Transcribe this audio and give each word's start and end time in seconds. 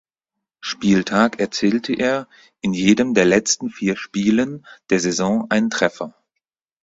Spieltag 0.61 1.39
erzielte 1.39 1.93
er 1.93 2.27
in 2.61 2.73
jedem 2.73 3.13
der 3.13 3.25
letzten 3.25 3.69
vier 3.69 3.95
Spielen 3.95 4.65
der 4.89 4.99
Saison 4.99 5.45
einen 5.51 5.69
Treffer. 5.69 6.15